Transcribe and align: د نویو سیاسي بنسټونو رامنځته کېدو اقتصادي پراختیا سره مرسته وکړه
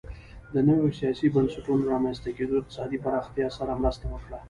د 0.53 0.55
نویو 0.67 0.95
سیاسي 0.99 1.27
بنسټونو 1.35 1.83
رامنځته 1.93 2.29
کېدو 2.37 2.53
اقتصادي 2.59 2.97
پراختیا 3.05 3.47
سره 3.57 3.79
مرسته 3.83 4.05
وکړه 4.09 4.37